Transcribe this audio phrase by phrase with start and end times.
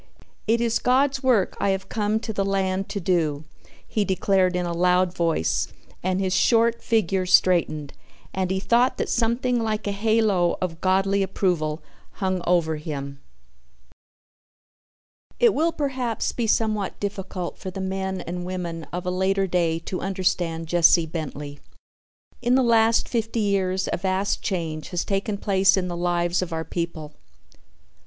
[0.47, 3.43] "It is God's work I have come to the land to do,"
[3.87, 5.67] he declared in a loud voice
[6.01, 7.93] and his short figure straightened
[8.33, 11.83] and he thought that something like a halo of Godly approval
[12.13, 13.19] hung over him.
[15.39, 19.77] It will perhaps be somewhat difficult for the men and women of a later day
[19.81, 21.59] to understand Jesse Bentley.
[22.41, 26.51] In the last fifty years a vast change has taken place in the lives of
[26.51, 27.13] our people.